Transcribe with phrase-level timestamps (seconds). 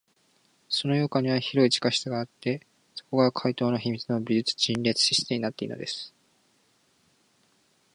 [0.67, 2.65] その洋館には広い地下室があって、
[2.95, 6.11] そこが怪盗の秘密の美術陳列室になっているのです。